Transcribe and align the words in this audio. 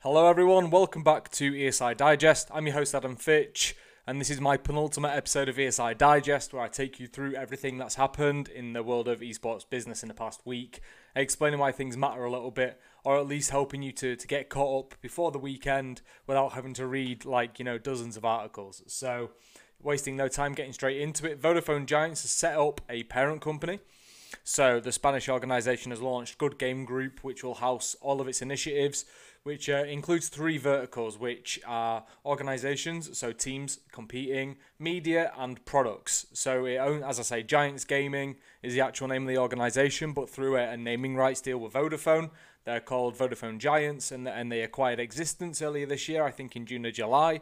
Hello, 0.00 0.28
everyone. 0.28 0.68
Welcome 0.68 1.02
back 1.02 1.30
to 1.30 1.52
ESI 1.52 1.96
Digest. 1.96 2.50
I'm 2.52 2.66
your 2.66 2.74
host, 2.74 2.94
Adam 2.94 3.16
Fitch, 3.16 3.74
and 4.06 4.20
this 4.20 4.28
is 4.28 4.42
my 4.42 4.58
penultimate 4.58 5.16
episode 5.16 5.48
of 5.48 5.56
ESI 5.56 5.96
Digest 5.96 6.52
where 6.52 6.62
I 6.62 6.68
take 6.68 7.00
you 7.00 7.06
through 7.06 7.34
everything 7.34 7.78
that's 7.78 7.94
happened 7.94 8.48
in 8.48 8.74
the 8.74 8.82
world 8.82 9.08
of 9.08 9.20
esports 9.20 9.68
business 9.68 10.02
in 10.02 10.08
the 10.08 10.14
past 10.14 10.42
week, 10.44 10.80
explaining 11.16 11.58
why 11.58 11.72
things 11.72 11.96
matter 11.96 12.22
a 12.24 12.30
little 12.30 12.50
bit, 12.50 12.78
or 13.04 13.16
at 13.16 13.26
least 13.26 13.50
helping 13.50 13.82
you 13.82 13.90
to, 13.92 14.16
to 14.16 14.26
get 14.26 14.50
caught 14.50 14.84
up 14.84 15.00
before 15.00 15.32
the 15.32 15.38
weekend 15.38 16.02
without 16.26 16.52
having 16.52 16.74
to 16.74 16.86
read, 16.86 17.24
like, 17.24 17.58
you 17.58 17.64
know, 17.64 17.78
dozens 17.78 18.18
of 18.18 18.24
articles. 18.24 18.82
So, 18.86 19.30
wasting 19.82 20.14
no 20.14 20.28
time 20.28 20.52
getting 20.52 20.74
straight 20.74 21.00
into 21.00 21.28
it, 21.28 21.40
Vodafone 21.40 21.86
Giants 21.86 22.20
has 22.20 22.30
set 22.30 22.56
up 22.58 22.82
a 22.90 23.04
parent 23.04 23.40
company. 23.40 23.80
So, 24.44 24.80
the 24.80 24.92
Spanish 24.92 25.28
organization 25.28 25.90
has 25.90 26.00
launched 26.00 26.38
Good 26.38 26.58
Game 26.58 26.84
Group, 26.84 27.22
which 27.22 27.42
will 27.44 27.54
house 27.54 27.96
all 28.00 28.20
of 28.20 28.28
its 28.28 28.42
initiatives 28.42 29.04
which 29.46 29.70
uh, 29.70 29.84
includes 29.84 30.28
three 30.28 30.58
verticals, 30.58 31.20
which 31.20 31.60
are 31.64 32.02
organizations, 32.24 33.16
so 33.16 33.30
teams 33.30 33.78
competing, 33.92 34.56
media, 34.80 35.32
and 35.38 35.64
products. 35.64 36.26
So, 36.32 36.64
it 36.64 36.78
own, 36.78 37.04
as 37.04 37.20
I 37.20 37.22
say, 37.22 37.42
Giants 37.44 37.84
Gaming 37.84 38.38
is 38.64 38.74
the 38.74 38.80
actual 38.80 39.06
name 39.06 39.22
of 39.22 39.28
the 39.28 39.38
organization, 39.38 40.12
but 40.12 40.28
through 40.28 40.56
a, 40.56 40.72
a 40.72 40.76
naming 40.76 41.14
rights 41.14 41.40
deal 41.40 41.58
with 41.58 41.74
Vodafone, 41.74 42.30
they're 42.64 42.80
called 42.80 43.16
Vodafone 43.16 43.58
Giants, 43.58 44.10
and, 44.10 44.26
and 44.26 44.50
they 44.50 44.62
acquired 44.62 44.98
x6tence 44.98 45.62
earlier 45.62 45.86
this 45.86 46.08
year, 46.08 46.24
I 46.24 46.32
think 46.32 46.56
in 46.56 46.66
June 46.66 46.84
or 46.84 46.90
July. 46.90 47.40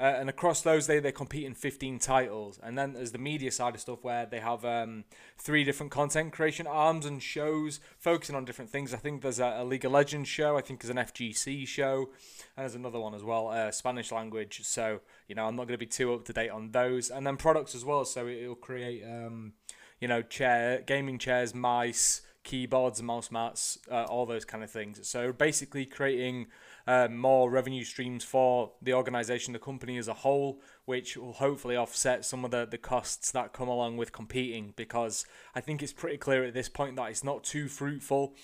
Uh, 0.00 0.16
and 0.18 0.30
across 0.30 0.62
those, 0.62 0.86
they, 0.86 0.98
they 0.98 1.12
compete 1.12 1.44
in 1.44 1.52
15 1.52 1.98
titles. 1.98 2.58
And 2.62 2.78
then 2.78 2.94
there's 2.94 3.12
the 3.12 3.18
media 3.18 3.50
side 3.50 3.74
of 3.74 3.82
stuff 3.82 4.02
where 4.02 4.24
they 4.24 4.40
have 4.40 4.64
um, 4.64 5.04
three 5.36 5.62
different 5.62 5.92
content 5.92 6.32
creation 6.32 6.66
arms 6.66 7.04
and 7.04 7.22
shows 7.22 7.80
focusing 7.98 8.34
on 8.34 8.46
different 8.46 8.70
things. 8.70 8.94
I 8.94 8.96
think 8.96 9.20
there's 9.20 9.40
a, 9.40 9.56
a 9.58 9.64
League 9.64 9.84
of 9.84 9.92
Legends 9.92 10.28
show, 10.28 10.56
I 10.56 10.62
think 10.62 10.80
there's 10.80 10.90
an 10.90 10.96
FGC 10.96 11.68
show, 11.68 12.08
and 12.56 12.64
there's 12.64 12.74
another 12.74 12.98
one 12.98 13.14
as 13.14 13.22
well, 13.22 13.48
uh, 13.48 13.70
Spanish 13.70 14.10
language. 14.10 14.62
So, 14.64 15.00
you 15.28 15.34
know, 15.34 15.44
I'm 15.44 15.54
not 15.54 15.64
going 15.66 15.78
to 15.78 15.84
be 15.84 15.84
too 15.84 16.14
up 16.14 16.24
to 16.24 16.32
date 16.32 16.50
on 16.50 16.70
those. 16.70 17.10
And 17.10 17.26
then 17.26 17.36
products 17.36 17.74
as 17.74 17.84
well. 17.84 18.06
So 18.06 18.26
it'll 18.26 18.54
create, 18.54 19.04
um, 19.04 19.52
you 20.00 20.08
know, 20.08 20.22
chair, 20.22 20.80
gaming 20.80 21.18
chairs, 21.18 21.54
mice, 21.54 22.22
keyboards, 22.42 23.02
mouse 23.02 23.30
mats, 23.30 23.78
uh, 23.90 24.04
all 24.04 24.26
those 24.26 24.44
kind 24.44 24.64
of 24.64 24.70
things. 24.70 25.06
So 25.06 25.32
basically 25.32 25.84
creating 25.84 26.46
um, 26.86 27.16
more 27.16 27.50
revenue 27.50 27.84
streams 27.84 28.24
for 28.24 28.72
the 28.80 28.94
organization, 28.94 29.52
the 29.52 29.58
company 29.58 29.98
as 29.98 30.08
a 30.08 30.14
whole, 30.14 30.60
which 30.86 31.16
will 31.16 31.34
hopefully 31.34 31.76
offset 31.76 32.24
some 32.24 32.44
of 32.44 32.50
the, 32.50 32.66
the 32.66 32.78
costs 32.78 33.30
that 33.32 33.52
come 33.52 33.68
along 33.68 33.96
with 33.96 34.12
competing. 34.12 34.72
Because 34.76 35.26
I 35.54 35.60
think 35.60 35.82
it's 35.82 35.92
pretty 35.92 36.16
clear 36.16 36.44
at 36.44 36.54
this 36.54 36.68
point 36.68 36.96
that 36.96 37.10
it's 37.10 37.24
not 37.24 37.44
too 37.44 37.68
fruitful, 37.68 38.34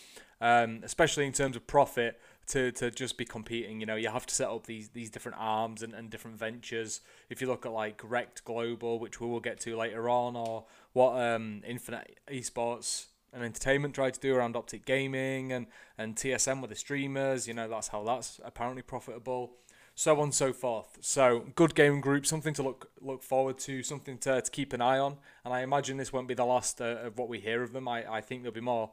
um, 0.40 0.80
especially 0.82 1.26
in 1.26 1.32
terms 1.32 1.56
of 1.56 1.66
profit. 1.66 2.20
To, 2.50 2.70
to 2.70 2.92
just 2.92 3.18
be 3.18 3.24
competing, 3.24 3.80
you 3.80 3.86
know, 3.86 3.96
you 3.96 4.08
have 4.08 4.24
to 4.24 4.32
set 4.32 4.48
up 4.48 4.66
these 4.66 4.90
these 4.90 5.10
different 5.10 5.36
arms 5.40 5.82
and, 5.82 5.92
and 5.92 6.08
different 6.08 6.38
ventures. 6.38 7.00
If 7.28 7.40
you 7.40 7.48
look 7.48 7.66
at 7.66 7.72
like 7.72 7.98
Rekt 8.02 8.44
Global, 8.44 9.00
which 9.00 9.20
we 9.20 9.26
will 9.26 9.40
get 9.40 9.58
to 9.62 9.76
later 9.76 10.08
on, 10.08 10.36
or 10.36 10.64
what 10.92 11.20
um, 11.20 11.62
Infinite 11.66 12.20
Esports 12.30 13.06
and 13.36 13.44
entertainment 13.44 13.94
tried 13.94 14.14
to 14.14 14.20
do 14.20 14.34
around 14.34 14.56
Optic 14.56 14.86
Gaming 14.86 15.52
and, 15.52 15.66
and 15.98 16.16
TSM 16.16 16.62
with 16.62 16.70
the 16.70 16.76
streamers. 16.76 17.46
You 17.46 17.52
know, 17.52 17.68
that's 17.68 17.88
how 17.88 18.02
that's 18.02 18.40
apparently 18.42 18.80
profitable. 18.80 19.52
So 19.94 20.16
on 20.16 20.24
and 20.24 20.34
so 20.34 20.54
forth. 20.54 20.98
So 21.00 21.46
good 21.54 21.74
gaming 21.74 22.00
group, 22.00 22.26
something 22.26 22.54
to 22.54 22.62
look 22.62 22.90
look 23.00 23.22
forward 23.22 23.58
to, 23.60 23.82
something 23.82 24.16
to, 24.18 24.40
to 24.40 24.50
keep 24.50 24.72
an 24.72 24.80
eye 24.80 24.98
on. 24.98 25.18
And 25.44 25.52
I 25.52 25.60
imagine 25.60 25.98
this 25.98 26.12
won't 26.12 26.28
be 26.28 26.34
the 26.34 26.46
last 26.46 26.80
uh, 26.80 26.96
of 27.04 27.18
what 27.18 27.28
we 27.28 27.38
hear 27.38 27.62
of 27.62 27.72
them. 27.72 27.88
I, 27.88 28.10
I 28.10 28.20
think 28.22 28.42
there'll 28.42 28.54
be 28.54 28.60
more 28.60 28.90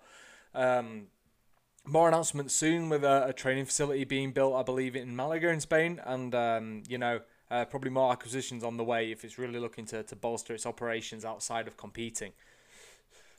um, 0.54 1.08
more 1.86 2.10
announcements 2.10 2.54
soon 2.54 2.90
with 2.90 3.04
a, 3.04 3.28
a, 3.28 3.34
training 3.34 3.66
facility 3.66 4.04
being 4.04 4.32
built, 4.32 4.56
I 4.56 4.64
believe, 4.64 4.96
in 4.96 5.16
Malaga 5.16 5.50
in 5.50 5.62
Spain, 5.62 6.02
and 6.06 6.36
um, 6.36 6.84
you 6.90 6.98
know. 6.98 7.22
Uh, 7.52 7.64
probably 7.66 7.92
more 7.92 8.12
acquisitions 8.12 8.64
on 8.64 8.78
the 8.78 8.84
way 8.84 9.12
if 9.12 9.24
it's 9.24 9.38
really 9.38 9.60
looking 9.60 9.86
to, 9.86 10.02
to 10.02 10.16
bolster 10.16 10.56
its 10.56 10.66
operations 10.66 11.24
outside 11.24 11.68
of 11.68 11.78
competing. 11.78 12.32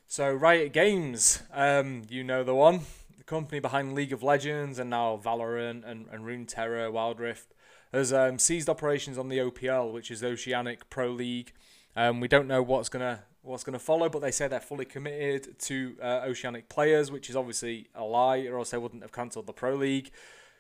So 0.07 0.33
Riot 0.33 0.73
Games, 0.73 1.43
um, 1.53 2.03
you 2.09 2.23
know 2.23 2.45
the 2.45 2.55
one, 2.55 2.81
the 3.17 3.25
company 3.25 3.59
behind 3.59 3.95
League 3.95 4.13
of 4.13 4.23
Legends 4.23 4.79
and 4.79 4.91
now 4.91 5.21
Valorant 5.23 5.85
and, 5.85 6.07
and 6.11 6.25
Runeterra, 6.25 6.93
Wild 6.93 7.19
Rift, 7.19 7.55
has 7.93 8.13
um, 8.13 8.39
seized 8.39 8.69
operations 8.69 9.19
on 9.19 9.29
the 9.29 9.39
OPL, 9.39 9.93
which 9.93 10.11
is 10.11 10.23
Oceanic 10.23 10.89
Pro 10.91 11.09
League. 11.09 11.53
Um, 11.97 12.21
we 12.21 12.29
don't 12.29 12.47
know 12.47 12.63
what's 12.63 12.89
gonna 12.89 13.25
what's 13.43 13.65
gonna 13.65 13.79
follow, 13.79 14.09
but 14.09 14.21
they 14.21 14.31
say 14.31 14.47
they're 14.49 14.61
fully 14.61 14.85
committed 14.85 15.59
to 15.61 15.97
uh, 16.03 16.23
Oceanic 16.27 16.69
players, 16.69 17.11
which 17.11 17.31
is 17.31 17.37
obviously 17.37 17.89
a 17.95 18.05
lie, 18.05 18.47
or 18.47 18.59
else 18.59 18.71
they 18.71 18.79
wouldn't 18.79 19.03
have 19.03 19.13
cancelled 19.13 19.47
the 19.47 19.53
Pro 19.53 19.75
League. 19.75 20.11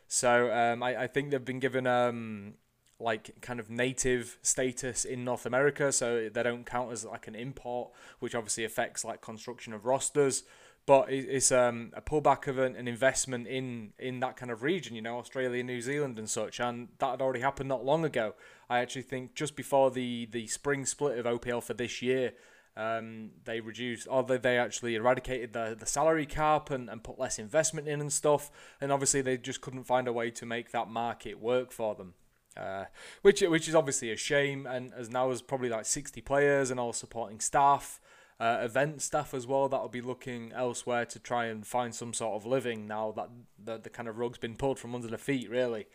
So 0.06 0.52
um, 0.52 0.82
I, 0.82 1.02
I 1.02 1.06
think 1.06 1.30
they've 1.30 1.44
been 1.44 1.60
given 1.60 1.86
um, 1.86 2.54
like 3.00 3.40
kind 3.40 3.60
of 3.60 3.70
native 3.70 4.38
status 4.42 5.04
in 5.04 5.24
North 5.24 5.46
America, 5.46 5.92
so 5.92 6.28
they 6.32 6.42
don't 6.42 6.64
count 6.64 6.92
as 6.92 7.04
like 7.04 7.26
an 7.26 7.34
import, 7.34 7.90
which 8.20 8.34
obviously 8.34 8.64
affects 8.64 9.04
like 9.04 9.20
construction 9.20 9.72
of 9.72 9.84
rosters. 9.84 10.44
But 10.86 11.10
it's 11.10 11.50
um, 11.50 11.92
a 11.94 12.02
pullback 12.02 12.46
of 12.46 12.58
an, 12.58 12.76
an 12.76 12.86
investment 12.86 13.46
in 13.46 13.94
in 13.98 14.20
that 14.20 14.36
kind 14.36 14.50
of 14.50 14.62
region, 14.62 14.94
you 14.94 15.02
know, 15.02 15.18
Australia, 15.18 15.62
New 15.62 15.80
Zealand, 15.80 16.18
and 16.18 16.28
such, 16.28 16.60
and 16.60 16.88
that 16.98 17.10
had 17.10 17.22
already 17.22 17.40
happened 17.40 17.68
not 17.68 17.84
long 17.84 18.04
ago. 18.04 18.34
I 18.68 18.80
actually 18.80 19.02
think 19.02 19.34
just 19.34 19.56
before 19.56 19.90
the 19.90 20.26
the 20.26 20.46
spring 20.46 20.84
split 20.84 21.18
of 21.18 21.24
OPL 21.24 21.62
for 21.62 21.72
this 21.72 22.02
year, 22.02 22.34
um, 22.76 23.30
they 23.44 23.60
reduced, 23.60 24.06
or 24.10 24.22
they, 24.24 24.36
they 24.36 24.58
actually 24.58 24.94
eradicated 24.94 25.52
the, 25.52 25.76
the 25.78 25.86
salary 25.86 26.26
cap 26.26 26.70
and, 26.70 26.90
and 26.90 27.02
put 27.02 27.18
less 27.18 27.38
investment 27.38 27.88
in 27.88 28.00
and 28.00 28.12
stuff. 28.12 28.50
And 28.80 28.92
obviously, 28.92 29.22
they 29.22 29.36
just 29.36 29.60
couldn't 29.60 29.84
find 29.84 30.08
a 30.08 30.12
way 30.12 30.30
to 30.32 30.46
make 30.46 30.70
that 30.72 30.88
market 30.88 31.40
work 31.40 31.72
for 31.72 31.94
them. 31.94 32.14
Uh, 32.56 32.84
which 33.22 33.40
which 33.42 33.68
is 33.68 33.74
obviously 33.74 34.12
a 34.12 34.16
shame, 34.16 34.66
and 34.66 34.92
as 34.94 35.10
now 35.10 35.26
there's 35.26 35.42
probably 35.42 35.68
like 35.68 35.84
60 35.84 36.20
players 36.20 36.70
and 36.70 36.78
all 36.78 36.92
supporting 36.92 37.40
staff, 37.40 38.00
uh, 38.40 38.58
event 38.62 39.00
staff 39.00 39.32
as 39.32 39.46
well 39.46 39.68
that'll 39.68 39.88
be 39.88 40.00
looking 40.00 40.52
elsewhere 40.52 41.04
to 41.04 41.18
try 41.18 41.46
and 41.46 41.66
find 41.66 41.94
some 41.94 42.12
sort 42.12 42.34
of 42.34 42.46
living 42.46 42.86
now 42.86 43.12
that 43.12 43.28
the, 43.62 43.78
the 43.78 43.90
kind 43.90 44.08
of 44.08 44.18
rug's 44.18 44.38
been 44.38 44.56
pulled 44.56 44.78
from 44.78 44.94
under 44.94 45.08
the 45.08 45.18
feet 45.18 45.48
really. 45.48 45.86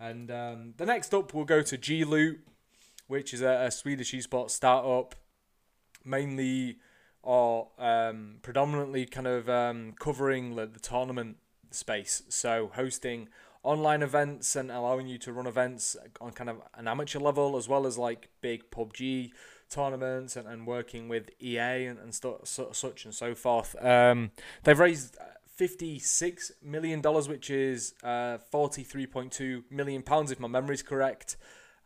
And 0.00 0.30
um, 0.30 0.74
the 0.78 0.86
next 0.86 1.14
up 1.14 1.32
we'll 1.34 1.44
go 1.44 1.62
to 1.62 1.76
G-Loot, 1.76 2.40
which 3.06 3.32
is 3.34 3.42
a, 3.42 3.66
a 3.66 3.70
Swedish 3.70 4.12
esports 4.12 4.50
startup, 4.50 5.14
mainly 6.04 6.78
or 7.22 7.68
um, 7.78 8.36
predominantly 8.42 9.06
kind 9.06 9.26
of 9.26 9.48
um, 9.48 9.94
covering 9.98 10.56
the 10.56 10.66
tournament 10.80 11.36
space, 11.70 12.22
so 12.28 12.70
hosting 12.74 13.28
online 13.62 14.02
events 14.02 14.56
and 14.56 14.70
allowing 14.70 15.06
you 15.06 15.18
to 15.18 15.32
run 15.32 15.46
events 15.46 15.96
on 16.20 16.32
kind 16.32 16.50
of 16.50 16.60
an 16.74 16.88
amateur 16.88 17.18
level 17.18 17.56
as 17.56 17.68
well 17.68 17.86
as 17.86 17.96
like 17.96 18.28
big 18.40 18.70
PUBG 18.70 19.30
tournaments 19.70 20.36
and, 20.36 20.46
and 20.46 20.66
working 20.66 21.08
with 21.08 21.30
EA 21.40 21.86
and, 21.86 21.98
and 21.98 22.14
st- 22.14 22.46
such 22.46 23.04
and 23.04 23.14
so 23.14 23.34
forth. 23.34 23.74
Um, 23.82 24.32
they've 24.64 24.78
raised 24.78 25.16
$56 25.58 26.52
million, 26.62 27.00
which 27.00 27.50
is 27.50 27.94
uh, 28.02 28.38
43.2 28.52 29.64
million 29.70 30.02
pounds 30.02 30.30
if 30.30 30.40
my 30.40 30.48
memory 30.48 30.74
is 30.74 30.82
correct. 30.82 31.36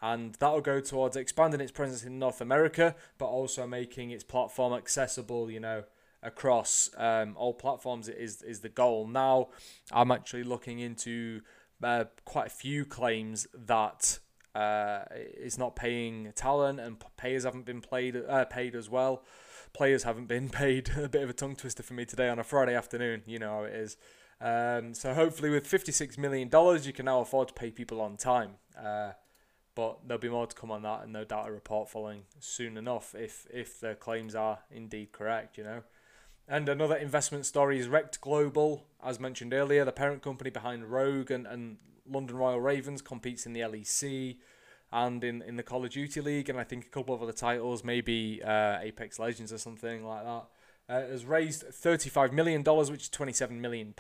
And 0.01 0.35
that'll 0.35 0.61
go 0.61 0.81
towards 0.81 1.17
expanding 1.17 1.61
its 1.61 1.73
presence 1.73 2.05
in 2.05 2.19
North 2.19 2.41
America, 2.41 2.95
but 3.19 3.27
also 3.27 3.67
making 3.67 4.11
its 4.11 4.25
platform 4.25 4.75
accessible, 4.75 5.51
you 5.51 5.61
know, 5.61 5.85
across 6.23 6.91
um, 6.97 7.35
all 7.37 7.55
platforms 7.55 8.09
is 8.09 8.43
is 8.43 8.61
the 8.61 8.69
goal. 8.69 9.07
Now, 9.07 9.49
I'm 9.91 10.11
actually 10.11 10.43
looking 10.43 10.81
into 10.81 11.41
uh, 11.83 12.05
quite 12.25 12.47
a 12.47 12.51
few 12.51 12.85
claims 12.85 13.47
that 13.55 14.19
uh, 14.55 15.05
it's 15.13 15.59
not 15.59 15.77
paying 15.77 16.33
talent 16.35 16.81
and 16.81 17.03
players 17.17 17.45
haven't 17.45 17.67
been 17.67 17.81
played 17.81 18.17
uh, 18.17 18.45
paid 18.47 18.75
as 18.75 18.89
well. 18.89 19.23
Players 19.73 20.05
haven't 20.05 20.27
been 20.27 20.49
paid. 20.63 20.91
a 20.97 21.09
bit 21.09 21.23
of 21.23 21.31
a 21.31 21.35
tongue 21.35 21.57
twister 21.57 21.83
for 21.83 21.95
me 21.95 22.05
today 22.05 22.29
on 22.29 22.39
a 22.39 22.45
Friday 22.45 22.75
afternoon. 22.75 23.23
You 23.27 23.39
know 23.39 23.51
how 23.51 23.65
it 23.65 23.75
is. 23.75 23.97
Um, 24.41 24.95
so 24.95 25.15
hopefully, 25.15 25.51
with 25.51 25.67
fifty-six 25.67 26.17
million 26.19 26.49
dollars, 26.49 26.87
you 26.87 26.93
can 26.93 27.05
now 27.07 27.21
afford 27.21 27.49
to 27.49 27.55
pay 27.55 27.71
people 27.71 28.01
on 28.01 28.17
time. 28.17 28.53
Uh, 28.79 29.13
but 29.75 29.99
there'll 30.07 30.21
be 30.21 30.29
more 30.31 30.47
to 30.47 30.57
come 30.57 30.71
on 30.71 30.83
that, 30.83 31.03
and 31.05 31.13
no 31.13 31.25
doubt 31.25 31.49
a 31.49 31.53
report 31.53 31.91
following 31.91 32.23
soon 32.39 32.77
enough 32.77 33.15
if 33.15 33.47
if 33.53 33.81
the 33.81 33.95
claims 33.95 34.35
are 34.35 34.61
indeed 34.71 35.13
correct. 35.13 35.59
You 35.59 35.65
know. 35.65 35.83
And 36.49 36.69
another 36.69 36.95
investment 36.95 37.45
story 37.45 37.79
is 37.81 37.89
Rekt 37.89 38.21
Global. 38.21 38.85
As 39.03 39.19
mentioned 39.19 39.53
earlier, 39.53 39.85
the 39.85 39.91
parent 39.91 40.23
company 40.23 40.49
behind 40.51 40.85
Rogue 40.85 41.33
and, 41.33 41.45
and 41.45 41.79
London 42.09 42.37
Royal 42.37 42.61
Ravens 42.61 43.03
competes 43.03 43.47
in 43.47 43.53
the 43.53 43.61
LEC 43.61 44.37
and 44.93 45.25
in, 45.25 45.43
in 45.43 45.57
the 45.57 45.65
Call 45.65 45.85
of 45.85 45.91
Duty 45.91 46.21
League, 46.21 46.49
and 46.49 46.59
I 46.59 46.63
think 46.63 46.87
a 46.87 46.89
couple 46.89 47.15
of 47.17 47.21
other 47.21 47.33
titles, 47.33 47.83
maybe 47.83 48.41
uh, 48.45 48.79
Apex 48.81 49.19
Legends 49.19 49.53
or 49.53 49.59
something 49.59 50.07
like 50.07 50.23
that. 50.25 50.47
Uh, 50.89 51.01
has 51.09 51.25
raised 51.25 51.65
$35 51.65 52.31
million, 52.31 52.63
which 52.63 53.03
is 53.03 53.09
£27 53.09 53.51
million 53.51 53.93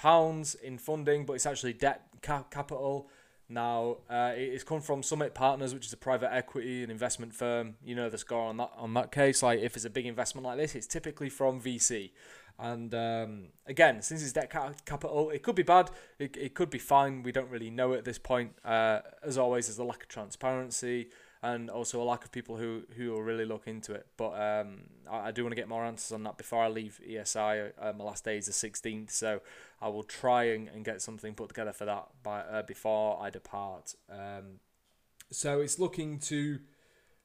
in 0.62 0.78
funding, 0.78 1.26
but 1.26 1.32
it's 1.32 1.46
actually 1.46 1.72
debt 1.72 2.02
ca- 2.22 2.44
capital 2.44 3.08
now, 3.48 3.98
uh, 4.10 4.32
it's 4.34 4.64
come 4.64 4.81
from 4.81 5.02
Summit 5.02 5.32
Partners, 5.32 5.72
which 5.72 5.87
is 5.87 5.93
a 5.93 5.96
private 5.96 6.32
equity 6.32 6.82
and 6.82 6.90
investment 6.90 7.32
firm. 7.32 7.76
You 7.84 7.94
know 7.94 8.10
the 8.10 8.19
score 8.19 8.48
on 8.48 8.56
that 8.56 8.72
on 8.76 8.94
that 8.94 9.12
case. 9.12 9.43
Like 9.43 9.60
if 9.60 9.76
it's 9.76 9.84
a 9.84 9.90
big 9.90 10.06
investment 10.06 10.44
like 10.46 10.58
this, 10.58 10.75
it's 10.75 10.87
typically 10.87 11.28
from 11.28 11.60
VC. 11.60 12.10
And 12.58 12.94
um, 12.94 13.48
again, 13.66 14.02
since 14.02 14.22
it's 14.22 14.32
debt 14.32 14.50
capital, 14.50 15.31
it 15.31 15.43
could 15.43 15.54
be 15.54 15.62
bad. 15.62 15.90
It, 16.19 16.37
it 16.37 16.54
could 16.54 16.70
be 16.70 16.78
fine. 16.78 17.22
We 17.22 17.31
don't 17.31 17.50
really 17.50 17.70
know 17.70 17.93
at 17.93 18.04
this 18.04 18.19
point. 18.19 18.52
Uh, 18.64 19.00
as 19.22 19.37
always, 19.37 19.66
there's 19.66 19.78
a 19.78 19.84
lack 19.84 20.02
of 20.02 20.08
transparency 20.08 21.08
and 21.43 21.71
also 21.71 22.00
a 22.00 22.05
lack 22.05 22.25
of 22.25 22.33
people 22.33 22.56
who, 22.56 22.83
who 22.97 23.11
will 23.11 23.23
really 23.23 23.44
look 23.44 23.67
into 23.67 23.93
it. 23.93 24.06
But 24.17 24.31
um, 24.31 24.85
I, 25.11 25.29
I 25.29 25.31
do 25.31 25.43
want 25.43 25.53
to 25.53 25.56
get 25.56 25.69
more 25.69 25.85
answers 25.85 26.12
on 26.12 26.23
that 26.25 26.38
before 26.38 26.62
I 26.62 26.69
leave 26.69 27.00
ESI. 27.06 27.73
Uh, 27.79 27.93
my 27.93 28.05
last 28.05 28.25
day 28.25 28.38
is 28.38 28.47
the 28.47 28.53
16th, 28.53 29.11
so 29.11 29.41
I 29.81 29.88
will 29.88 30.03
try 30.03 30.44
and, 30.44 30.69
and 30.69 30.85
get 30.85 31.03
something 31.03 31.35
put 31.35 31.49
together 31.49 31.73
for 31.73 31.85
that 31.85 32.06
by 32.23 32.41
uh, 32.41 32.62
before 32.62 33.23
I 33.23 33.31
depart. 33.31 33.94
Um, 34.11 34.61
so 35.31 35.61
it's 35.61 35.79
looking 35.79 36.19
to 36.21 36.61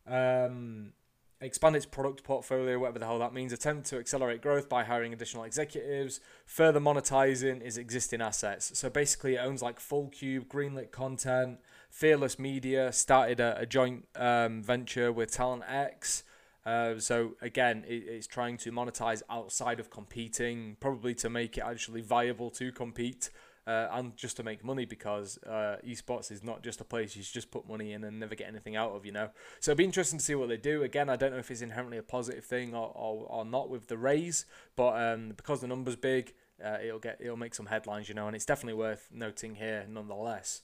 um, 0.07 0.93
expand 1.41 1.75
its 1.75 1.85
product 1.85 2.23
portfolio, 2.23 2.79
whatever 2.79 2.99
the 2.99 3.05
hell 3.05 3.19
that 3.19 3.33
means, 3.33 3.51
attempt 3.51 3.87
to 3.87 3.97
accelerate 3.97 4.41
growth 4.41 4.69
by 4.69 4.83
hiring 4.83 5.11
additional 5.11 5.43
executives, 5.43 6.19
further 6.45 6.79
monetizing 6.79 7.61
its 7.61 7.77
existing 7.77 8.21
assets. 8.21 8.77
So 8.77 8.89
basically, 8.89 9.35
it 9.35 9.39
owns 9.39 9.61
like 9.61 9.79
Full 9.79 10.07
Cube, 10.09 10.47
Greenlit 10.47 10.91
Content, 10.91 11.59
Fearless 11.89 12.37
Media, 12.37 12.91
started 12.91 13.39
a, 13.39 13.59
a 13.59 13.65
joint 13.65 14.05
um, 14.15 14.61
venture 14.61 15.11
with 15.11 15.31
Talent 15.31 15.63
X. 15.67 16.23
Uh, 16.63 16.99
so 16.99 17.31
again, 17.41 17.83
it, 17.87 18.03
it's 18.07 18.27
trying 18.27 18.55
to 18.55 18.71
monetize 18.71 19.23
outside 19.29 19.79
of 19.79 19.89
competing, 19.89 20.77
probably 20.79 21.15
to 21.15 21.29
make 21.29 21.57
it 21.57 21.63
actually 21.65 22.01
viable 22.01 22.51
to 22.51 22.71
compete 22.71 23.31
uh, 23.67 23.87
and 23.91 24.17
just 24.17 24.37
to 24.37 24.43
make 24.43 24.63
money 24.63 24.85
because 24.85 25.37
uh, 25.45 25.77
esports 25.85 26.31
is 26.31 26.43
not 26.43 26.63
just 26.63 26.81
a 26.81 26.83
place 26.83 27.15
you 27.15 27.23
just 27.23 27.51
put 27.51 27.67
money 27.67 27.93
in 27.93 28.03
and 28.03 28.19
never 28.19 28.35
get 28.35 28.47
anything 28.47 28.75
out 28.75 28.91
of, 28.91 29.05
you 29.05 29.11
know. 29.11 29.29
So 29.59 29.71
it'll 29.71 29.77
be 29.77 29.85
interesting 29.85 30.19
to 30.19 30.25
see 30.25 30.35
what 30.35 30.49
they 30.49 30.57
do. 30.57 30.83
Again, 30.83 31.09
I 31.09 31.15
don't 31.15 31.31
know 31.31 31.37
if 31.37 31.51
it's 31.51 31.61
inherently 31.61 31.97
a 31.97 32.03
positive 32.03 32.43
thing 32.43 32.73
or, 32.73 32.91
or, 32.95 33.25
or 33.29 33.45
not 33.45 33.69
with 33.69 33.87
the 33.87 33.97
raise, 33.97 34.45
but 34.75 35.01
um, 35.01 35.29
because 35.29 35.61
the 35.61 35.67
number's 35.67 35.95
big, 35.95 36.33
uh, 36.63 36.77
it'll 36.83 36.99
get 36.99 37.17
it'll 37.19 37.37
make 37.37 37.55
some 37.55 37.67
headlines, 37.67 38.09
you 38.09 38.15
know, 38.15 38.27
and 38.27 38.35
it's 38.35 38.45
definitely 38.45 38.79
worth 38.79 39.09
noting 39.11 39.55
here 39.55 39.85
nonetheless. 39.89 40.61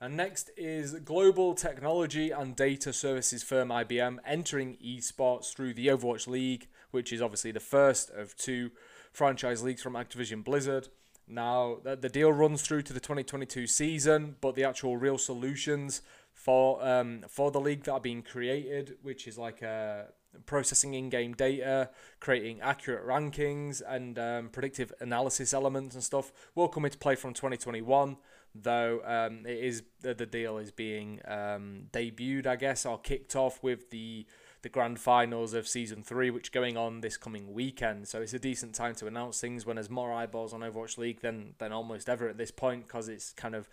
And 0.00 0.16
next 0.16 0.50
is 0.56 0.94
global 0.94 1.54
technology 1.54 2.32
and 2.32 2.56
data 2.56 2.92
services 2.92 3.44
firm 3.44 3.68
IBM 3.68 4.18
entering 4.26 4.76
esports 4.84 5.54
through 5.54 5.74
the 5.74 5.86
Overwatch 5.86 6.26
League, 6.26 6.66
which 6.90 7.12
is 7.12 7.22
obviously 7.22 7.52
the 7.52 7.60
first 7.60 8.10
of 8.10 8.36
two 8.36 8.72
franchise 9.12 9.62
leagues 9.62 9.80
from 9.80 9.92
Activision 9.92 10.42
Blizzard. 10.42 10.88
Now, 11.28 11.78
the 11.82 12.08
deal 12.08 12.32
runs 12.32 12.62
through 12.62 12.82
to 12.82 12.92
the 12.92 13.00
2022 13.00 13.66
season, 13.66 14.36
but 14.40 14.54
the 14.54 14.64
actual 14.64 14.96
real 14.96 15.18
solutions 15.18 16.02
for 16.32 16.84
um, 16.84 17.24
for 17.28 17.50
the 17.50 17.60
league 17.60 17.84
that 17.84 17.92
are 17.92 18.00
being 18.00 18.22
created, 18.22 18.96
which 19.02 19.28
is 19.28 19.38
like 19.38 19.62
uh, 19.62 20.04
processing 20.46 20.94
in-game 20.94 21.34
data, 21.34 21.90
creating 22.20 22.60
accurate 22.60 23.06
rankings, 23.06 23.82
and 23.86 24.18
um, 24.18 24.48
predictive 24.48 24.92
analysis 25.00 25.54
elements 25.54 25.94
and 25.94 26.02
stuff, 26.02 26.32
will 26.54 26.68
come 26.68 26.84
into 26.84 26.98
play 26.98 27.14
from 27.14 27.34
2021. 27.34 28.16
Though 28.54 29.00
um, 29.04 29.46
it 29.46 29.64
is 29.64 29.82
the, 30.00 30.14
deal 30.14 30.58
is 30.58 30.70
being 30.70 31.20
um, 31.26 31.84
debuted, 31.92 32.46
I 32.46 32.56
guess, 32.56 32.84
or 32.84 32.98
kicked 32.98 33.34
off 33.34 33.62
with 33.62 33.90
the 33.90 34.26
the 34.62 34.68
grand 34.68 35.00
finals 35.00 35.54
of 35.54 35.68
season 35.68 36.02
three, 36.02 36.30
which 36.30 36.52
going 36.52 36.76
on 36.76 37.00
this 37.00 37.16
coming 37.16 37.52
weekend. 37.52 38.08
So 38.08 38.22
it's 38.22 38.32
a 38.32 38.38
decent 38.38 38.74
time 38.74 38.94
to 38.96 39.06
announce 39.06 39.40
things 39.40 39.66
when 39.66 39.76
there's 39.76 39.90
more 39.90 40.12
eyeballs 40.12 40.52
on 40.52 40.60
Overwatch 40.60 40.98
League 40.98 41.20
than 41.20 41.54
than 41.58 41.72
almost 41.72 42.08
ever 42.08 42.28
at 42.28 42.38
this 42.38 42.50
point 42.50 42.86
because 42.86 43.08
it's 43.08 43.32
kind 43.32 43.54
of 43.54 43.68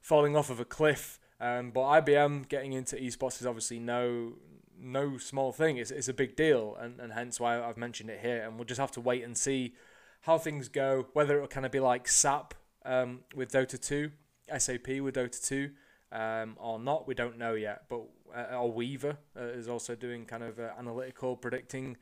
falling 0.00 0.36
off 0.36 0.50
of 0.50 0.60
a 0.60 0.64
cliff. 0.64 1.18
Um, 1.40 1.70
but 1.70 1.80
IBM 1.80 2.48
getting 2.48 2.72
into 2.72 2.96
esports 2.96 3.40
is 3.40 3.46
obviously 3.46 3.78
no 3.78 4.34
no 4.78 5.18
small 5.18 5.52
thing. 5.52 5.78
It's, 5.78 5.90
it's 5.90 6.08
a 6.08 6.14
big 6.14 6.36
deal, 6.36 6.76
and, 6.78 7.00
and 7.00 7.12
hence 7.12 7.40
why 7.40 7.60
I've 7.60 7.76
mentioned 7.76 8.10
it 8.10 8.20
here. 8.20 8.42
And 8.42 8.56
we'll 8.56 8.64
just 8.64 8.80
have 8.80 8.92
to 8.92 9.00
wait 9.00 9.24
and 9.24 9.36
see 9.36 9.74
how 10.22 10.38
things 10.38 10.68
go. 10.68 11.06
Whether 11.12 11.36
it'll 11.36 11.48
kind 11.48 11.66
of 11.66 11.72
be 11.72 11.80
like 11.80 12.08
SAP 12.08 12.54
um, 12.84 13.20
with 13.34 13.52
Dota 13.52 13.80
2, 13.80 14.10
SAP 14.58 14.88
with 15.00 15.14
Dota 15.14 15.46
2, 15.46 15.70
um, 16.12 16.56
or 16.60 16.78
not, 16.78 17.06
we 17.06 17.14
don't 17.14 17.38
know 17.38 17.54
yet. 17.54 17.84
But 17.88 18.02
or 18.34 18.72
Weavr 18.72 19.16
uh, 19.36 19.44
is 19.44 19.68
also 19.68 19.94
doing 19.94 20.24
kind 20.24 20.42
of 20.42 20.58
uh, 20.58 20.70
analytical 20.78 21.36
predicting 21.36 21.96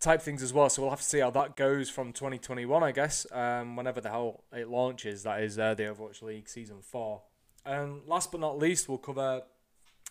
type 0.00 0.22
things 0.22 0.42
as 0.42 0.52
well. 0.52 0.68
So 0.68 0.82
we'll 0.82 0.90
have 0.90 1.00
to 1.00 1.06
see 1.06 1.20
how 1.20 1.30
that 1.30 1.56
goes 1.56 1.88
from 1.88 2.12
2021, 2.12 2.82
I 2.82 2.92
guess, 2.92 3.26
um, 3.32 3.76
whenever 3.76 4.00
the 4.00 4.10
hell 4.10 4.44
it 4.52 4.68
launches. 4.68 5.22
That 5.22 5.42
is 5.42 5.58
uh, 5.58 5.74
the 5.74 5.84
Overwatch 5.84 6.22
League 6.22 6.48
season 6.48 6.82
four. 6.82 7.22
And 7.64 8.02
last 8.06 8.30
but 8.30 8.40
not 8.40 8.58
least, 8.58 8.88
we'll 8.88 8.98
cover 8.98 9.42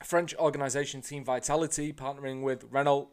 French 0.03 0.35
organisation 0.35 1.01
Team 1.01 1.23
Vitality 1.23 1.93
partnering 1.93 2.41
with 2.41 2.65
Renault 2.69 3.09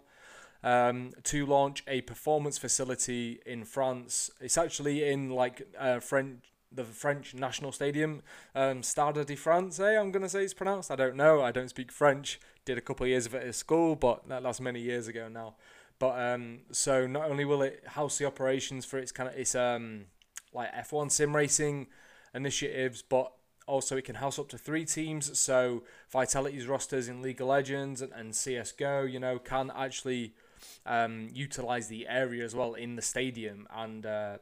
um, 0.65 1.13
to 1.25 1.47
launch 1.47 1.83
a 1.87 2.01
performance 2.03 2.59
facility 2.59 3.41
in 3.47 3.65
France. 3.65 4.31
It's 4.41 4.59
actually 4.59 5.09
in 5.09 5.31
like 5.31 5.63
uh, 5.79 6.01
French 6.01 6.52
the 6.75 6.85
French 6.85 7.35
national 7.35 7.73
stadium, 7.73 8.23
um, 8.55 8.83
Stade 8.83 9.27
de 9.27 9.37
France. 9.37 9.79
Eh, 9.81 9.99
I'm 9.99 10.11
gonna 10.11 10.29
say 10.29 10.45
it's 10.45 10.55
pronounced. 10.55 10.91
I 10.91 10.97
don't 10.97 11.17
know. 11.17 11.43
I 11.43 11.53
don't 11.53 11.69
speak 11.69 11.93
French. 11.93 12.41
Did 12.65 12.79
a 12.79 12.81
couple 12.81 13.05
of 13.05 13.11
years 13.11 13.27
of 13.27 13.35
it 13.35 13.47
at 13.47 13.55
school, 13.55 13.97
but 13.97 14.29
that, 14.29 14.43
that's 14.43 14.61
many 14.61 14.81
years 14.81 15.09
ago 15.09 15.29
now. 15.29 15.57
But 15.99 16.19
um, 16.19 16.61
so 16.73 17.07
not 17.07 17.31
only 17.31 17.45
will 17.45 17.63
it 17.63 17.83
house 17.87 18.19
the 18.19 18.25
operations 18.25 18.85
for 18.85 18.99
its 18.99 19.13
kind 19.13 19.29
of 19.29 19.37
its 19.37 19.55
um 19.55 20.07
like 20.53 20.73
F1 20.75 21.11
sim 21.11 21.35
racing 21.35 21.87
initiatives, 22.35 23.03
but 23.03 23.33
also 23.67 23.97
it 23.97 24.05
can 24.05 24.17
house 24.17 24.39
up 24.39 24.49
to 24.49 24.59
three 24.59 24.85
teams. 24.85 25.39
So 25.39 25.83
Vitality's 26.11 26.67
rosters 26.67 27.09
in 27.09 27.23
League 27.23 27.41
of 27.41 27.49
Legends 27.49 28.03
and, 28.03 28.13
and 28.13 28.35
CS:GO, 28.35 29.03
you 29.03 29.21
know, 29.21 29.39
can 29.39 29.71
actually 29.75 30.35
um, 30.87 31.29
utilize 31.33 31.89
the 31.89 32.09
area 32.09 32.45
as 32.45 32.55
well 32.55 32.75
in 32.75 32.97
the 32.97 33.03
stadium, 33.03 33.67
and 33.75 34.05
uh, 34.07 34.39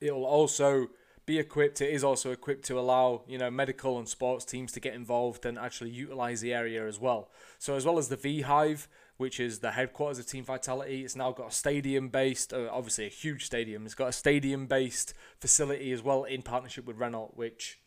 it'll 0.00 0.24
also 0.24 0.88
be 1.26 1.38
equipped. 1.38 1.80
It 1.80 1.90
is 1.90 2.04
also 2.04 2.32
equipped 2.32 2.64
to 2.66 2.78
allow 2.78 3.22
you 3.26 3.38
know 3.38 3.50
medical 3.50 3.98
and 3.98 4.08
sports 4.08 4.44
teams 4.44 4.72
to 4.72 4.80
get 4.80 4.94
involved 4.94 5.46
and 5.46 5.58
actually 5.58 5.90
utilize 5.90 6.40
the 6.40 6.54
area 6.54 6.86
as 6.86 6.98
well. 6.98 7.30
So 7.58 7.74
as 7.74 7.84
well 7.84 7.98
as 7.98 8.08
the 8.08 8.16
V 8.16 8.42
Hive, 8.42 8.88
which 9.16 9.38
is 9.38 9.60
the 9.60 9.72
headquarters 9.72 10.18
of 10.18 10.26
Team 10.26 10.44
Vitality, 10.44 11.04
it's 11.04 11.16
now 11.16 11.32
got 11.32 11.48
a 11.48 11.54
stadium 11.54 12.08
based, 12.08 12.52
uh, 12.52 12.68
obviously 12.70 13.06
a 13.06 13.10
huge 13.10 13.44
stadium. 13.44 13.84
It's 13.84 13.94
got 13.94 14.08
a 14.08 14.12
stadium 14.12 14.66
based 14.66 15.14
facility 15.38 15.92
as 15.92 16.02
well 16.02 16.24
in 16.24 16.42
partnership 16.42 16.86
with 16.86 16.98
Renault, 16.98 17.32
which 17.34 17.78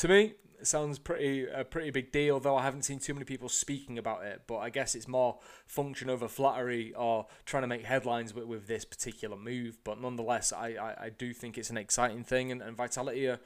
to 0.00 0.08
me 0.08 0.34
it 0.60 0.66
sounds 0.66 0.98
pretty 0.98 1.46
a 1.46 1.64
pretty 1.64 1.90
big 1.90 2.12
deal, 2.12 2.38
though 2.38 2.56
I 2.56 2.62
haven't 2.62 2.82
seen 2.82 2.98
too 2.98 3.14
many 3.14 3.24
people 3.24 3.48
speaking 3.48 3.98
about 3.98 4.24
it. 4.24 4.42
But 4.46 4.58
I 4.58 4.70
guess 4.70 4.94
it's 4.94 5.08
more 5.08 5.38
function 5.66 6.10
over 6.10 6.28
flattery 6.28 6.92
or 6.94 7.26
trying 7.46 7.62
to 7.62 7.66
make 7.66 7.84
headlines 7.84 8.34
with, 8.34 8.44
with 8.44 8.66
this 8.66 8.84
particular 8.84 9.36
move. 9.36 9.78
But 9.84 10.00
nonetheless, 10.00 10.52
I, 10.52 10.68
I, 10.74 11.04
I 11.06 11.10
do 11.10 11.32
think 11.32 11.56
it's 11.56 11.70
an 11.70 11.78
exciting 11.78 12.24
thing, 12.24 12.52
and, 12.52 12.60
and 12.60 12.76
Vitality 12.76 13.26
are, 13.26 13.40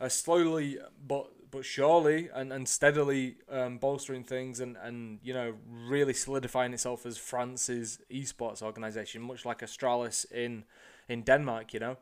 are 0.00 0.10
slowly 0.10 0.78
but 1.06 1.30
but 1.50 1.64
surely 1.64 2.28
and, 2.34 2.52
and 2.52 2.68
steadily 2.68 3.36
um, 3.50 3.78
bolstering 3.78 4.22
things 4.22 4.60
and, 4.60 4.76
and 4.76 5.18
you 5.22 5.32
know 5.32 5.54
really 5.66 6.12
solidifying 6.12 6.74
itself 6.74 7.06
as 7.06 7.16
France's 7.16 7.98
esports 8.12 8.60
organization, 8.62 9.22
much 9.22 9.46
like 9.46 9.60
Astralis 9.60 10.30
in 10.30 10.64
in 11.08 11.22
Denmark. 11.22 11.72
You 11.72 11.80
know. 11.80 11.96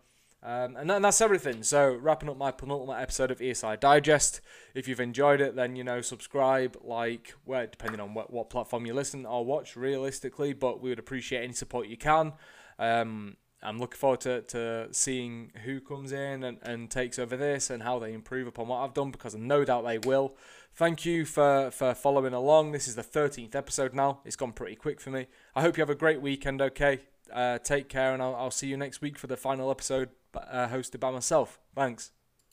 Um, 0.46 0.76
and, 0.76 1.04
that's 1.04 1.20
everything. 1.20 1.64
So, 1.64 1.92
wrapping 1.92 2.28
up 2.28 2.36
my 2.36 2.52
penultimate 2.52 3.02
episode 3.02 3.32
of 3.32 3.40
ESI 3.40 3.80
Digest. 3.80 4.40
If 4.76 4.86
you've 4.86 5.00
enjoyed 5.00 5.40
it, 5.40 5.56
then, 5.56 5.74
you 5.74 5.82
know, 5.82 6.00
subscribe, 6.00 6.76
like, 6.84 7.34
well, 7.44 7.66
depending 7.68 7.98
on 7.98 8.14
what, 8.14 8.32
what 8.32 8.48
platform 8.48 8.86
you 8.86 8.94
listen 8.94 9.26
or 9.26 9.44
watch 9.44 9.74
realistically, 9.74 10.52
but 10.52 10.80
we 10.80 10.90
would 10.90 11.00
appreciate 11.00 11.42
any 11.42 11.52
support 11.52 11.88
you 11.88 11.96
can. 11.96 12.32
Um, 12.78 13.36
I'm 13.60 13.80
looking 13.80 13.98
forward 13.98 14.20
to, 14.20 14.42
to 14.42 14.86
seeing 14.92 15.50
who 15.64 15.80
comes 15.80 16.12
in 16.12 16.44
and, 16.44 16.58
and 16.62 16.88
takes 16.88 17.18
over 17.18 17.36
this 17.36 17.68
and 17.68 17.82
how 17.82 17.98
they 17.98 18.12
improve 18.12 18.46
upon 18.46 18.68
what 18.68 18.84
I've 18.84 18.94
done 18.94 19.10
because 19.10 19.34
no 19.34 19.64
doubt 19.64 19.84
they 19.84 19.98
will. 19.98 20.36
Thank 20.74 21.04
you 21.04 21.24
for, 21.24 21.72
for 21.72 21.92
following 21.92 22.34
along. 22.34 22.70
This 22.70 22.86
is 22.86 22.94
the 22.94 23.02
13th 23.02 23.56
episode 23.56 23.94
now. 23.94 24.20
It's 24.24 24.36
gone 24.36 24.52
pretty 24.52 24.76
quick 24.76 25.00
for 25.00 25.10
me. 25.10 25.26
I 25.56 25.62
hope 25.62 25.76
you 25.76 25.82
have 25.82 25.90
a 25.90 25.96
great 25.96 26.20
weekend, 26.20 26.62
okay? 26.62 27.00
Uh, 27.32 27.58
take 27.58 27.88
care, 27.88 28.14
and 28.14 28.22
I'll, 28.22 28.36
I'll 28.36 28.50
see 28.52 28.68
you 28.68 28.76
next 28.76 29.00
week 29.00 29.18
for 29.18 29.26
the 29.26 29.36
final 29.36 29.72
episode 29.72 30.10
uh, 30.36 30.68
hosted 30.68 31.00
by 31.00 31.10
myself. 31.10 31.58
Thanks. 31.74 32.12